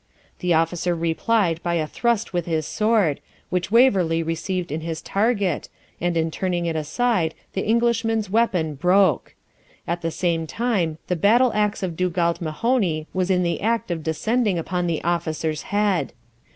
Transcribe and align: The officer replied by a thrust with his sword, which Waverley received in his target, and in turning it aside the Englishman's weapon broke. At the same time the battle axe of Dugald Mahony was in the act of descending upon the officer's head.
The 0.39 0.55
officer 0.55 0.95
replied 0.95 1.61
by 1.61 1.75
a 1.75 1.85
thrust 1.85 2.33
with 2.33 2.47
his 2.47 2.65
sword, 2.65 3.19
which 3.51 3.71
Waverley 3.71 4.23
received 4.23 4.71
in 4.71 4.81
his 4.81 4.99
target, 4.99 5.69
and 6.01 6.17
in 6.17 6.31
turning 6.31 6.65
it 6.65 6.75
aside 6.75 7.35
the 7.53 7.61
Englishman's 7.67 8.27
weapon 8.27 8.73
broke. 8.73 9.35
At 9.85 10.01
the 10.01 10.09
same 10.09 10.47
time 10.47 10.97
the 11.05 11.15
battle 11.15 11.51
axe 11.53 11.83
of 11.83 11.95
Dugald 11.95 12.41
Mahony 12.41 13.05
was 13.13 13.29
in 13.29 13.43
the 13.43 13.61
act 13.61 13.91
of 13.91 14.01
descending 14.01 14.57
upon 14.57 14.87
the 14.87 15.03
officer's 15.03 15.61
head. 15.69 16.13